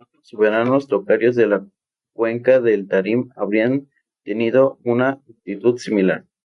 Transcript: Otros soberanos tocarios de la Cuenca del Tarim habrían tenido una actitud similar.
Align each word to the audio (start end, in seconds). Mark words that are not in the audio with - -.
Otros 0.00 0.26
soberanos 0.26 0.88
tocarios 0.88 1.36
de 1.36 1.46
la 1.46 1.64
Cuenca 2.14 2.58
del 2.58 2.88
Tarim 2.88 3.30
habrían 3.36 3.88
tenido 4.24 4.80
una 4.82 5.20
actitud 5.34 5.76
similar. 5.78 6.26